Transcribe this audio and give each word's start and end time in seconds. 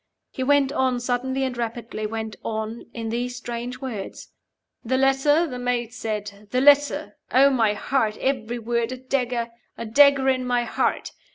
He 0.31 0.41
went 0.41 0.71
on, 0.71 0.99
suddenly 0.99 1.43
and 1.43 1.55
rapidly 1.55 2.07
went 2.07 2.35
on, 2.43 2.85
in 2.91 3.09
these 3.09 3.35
strange 3.35 3.81
words: 3.81 4.29
"'The 4.83 4.97
letter,' 4.97 5.45
the 5.45 5.59
Maid 5.59 5.93
said; 5.93 6.47
'the 6.49 6.59
letter. 6.59 7.17
Oh 7.31 7.51
my 7.51 7.75
heart. 7.75 8.17
Every 8.17 8.57
word 8.57 8.91
a 8.91 8.97
dagger. 8.97 9.51
A 9.77 9.85
dagger 9.85 10.27
in 10.27 10.43
my 10.43 10.63
heart. 10.63 11.11